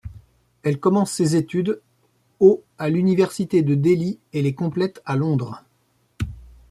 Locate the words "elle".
0.63-0.79